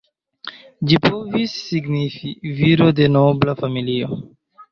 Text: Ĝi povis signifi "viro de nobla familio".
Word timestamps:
Ĝi 0.91 0.97
povis 1.07 1.51
signifi 1.65 2.31
"viro 2.61 2.87
de 3.01 3.09
nobla 3.19 3.55
familio". 3.63 4.19